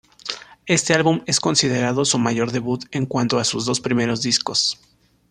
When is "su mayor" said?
2.05-2.51